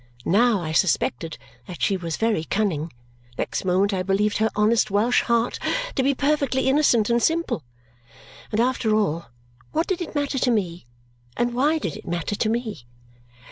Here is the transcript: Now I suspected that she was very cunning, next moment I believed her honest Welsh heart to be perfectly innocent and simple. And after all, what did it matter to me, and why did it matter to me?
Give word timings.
Now 0.25 0.61
I 0.61 0.71
suspected 0.71 1.37
that 1.67 1.83
she 1.83 1.95
was 1.95 2.17
very 2.17 2.43
cunning, 2.45 2.91
next 3.37 3.63
moment 3.65 3.93
I 3.93 4.01
believed 4.01 4.39
her 4.39 4.49
honest 4.55 4.89
Welsh 4.89 5.21
heart 5.21 5.59
to 5.95 6.01
be 6.01 6.15
perfectly 6.15 6.67
innocent 6.67 7.11
and 7.11 7.21
simple. 7.21 7.63
And 8.51 8.59
after 8.59 8.95
all, 8.95 9.25
what 9.73 9.85
did 9.85 10.01
it 10.01 10.15
matter 10.15 10.39
to 10.39 10.49
me, 10.49 10.85
and 11.37 11.53
why 11.53 11.77
did 11.77 11.95
it 11.95 12.07
matter 12.07 12.33
to 12.33 12.49
me? 12.49 12.87